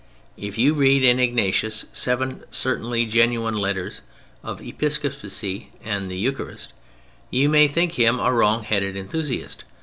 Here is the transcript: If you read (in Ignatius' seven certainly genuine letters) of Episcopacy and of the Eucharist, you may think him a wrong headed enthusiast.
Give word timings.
If 0.35 0.57
you 0.57 0.73
read 0.73 1.03
(in 1.03 1.19
Ignatius' 1.19 1.85
seven 1.93 2.43
certainly 2.49 3.05
genuine 3.05 3.53
letters) 3.55 4.01
of 4.43 4.59
Episcopacy 4.59 5.69
and 5.83 6.05
of 6.05 6.09
the 6.09 6.17
Eucharist, 6.17 6.73
you 7.29 7.47
may 7.47 7.67
think 7.67 7.91
him 7.99 8.19
a 8.19 8.33
wrong 8.33 8.63
headed 8.63 8.95
enthusiast. 8.97 9.63